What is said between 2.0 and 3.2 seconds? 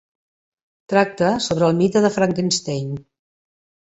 de Frankenstein.